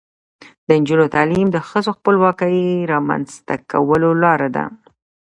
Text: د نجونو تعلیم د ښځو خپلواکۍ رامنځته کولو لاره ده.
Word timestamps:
د 0.67 0.69
نجونو 0.81 1.05
تعلیم 1.15 1.47
د 1.51 1.57
ښځو 1.69 1.91
خپلواکۍ 1.97 2.57
رامنځته 2.93 3.55
کولو 3.71 4.09
لاره 4.23 4.49
ده. 4.55 4.65